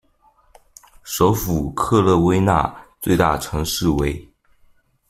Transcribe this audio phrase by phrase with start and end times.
[1.03, 4.27] 首府克勒威纳，最大城市为